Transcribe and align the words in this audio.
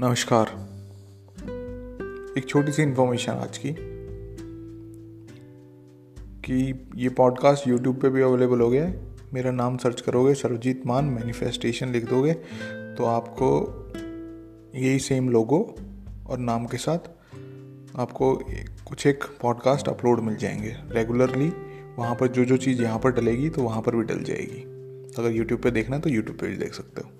नमस्कार। 0.00 0.46
एक 2.38 2.44
छोटी 2.48 2.72
सी 2.72 2.82
इन्फॉर्मेशन 2.82 3.32
आज 3.32 3.58
की, 3.58 3.74
कि 6.18 6.88
ये 6.96 7.08
पॉडकास्ट 7.08 7.68
यूट्यूब 7.68 7.96
पे 7.96 8.08
भी 8.08 8.22
अवेलेबल 8.22 8.60
हो 8.60 8.70
गया 8.70 8.86
है। 8.86 9.16
मेरा 9.34 9.50
नाम 9.50 9.76
सर्च 9.76 10.00
करोगे 10.00 10.34
सरजीत 10.34 10.86
मान 10.86 11.04
मैनिफेस्टेशन 11.04 11.88
लिख 11.88 12.10
दोगे 12.10 12.34
तो 12.94 13.04
आपको 13.04 13.48
यही 14.74 14.98
सेम 14.98 15.28
लोगो 15.28 15.74
और 16.26 16.38
नाम 16.38 16.66
के 16.66 16.76
साथ 16.76 16.98
आपको 17.96 18.34
कुछ 18.88 19.06
एक 19.06 19.24
पॉडकास्ट 19.42 19.88
अपलोड 19.88 20.20
मिल 20.20 20.36
जाएँगे 20.36 20.76
रेगुलरली 20.90 21.52
वहाँ 21.98 22.14
पर 22.14 22.26
जो 22.26 22.44
जो 22.44 22.56
चीज़ 22.56 22.82
यहाँ 22.82 22.98
पर 22.98 23.10
डलेगी 23.10 23.50
तो 23.50 23.62
वहाँ 23.62 23.82
पर 23.82 23.96
भी 23.96 24.02
डल 24.02 24.22
जाएगी। 24.22 24.62
अगर 25.18 25.30
यूट्यूब 25.30 25.60
पे 25.60 25.70
देखना 25.70 25.96
है 25.96 26.02
तो 26.02 26.10
यूट्यूब 26.10 26.36
पे 26.36 26.46
भी 26.46 26.56
देख 26.56 26.74
सकते 26.74 27.00
हो। 27.00 27.10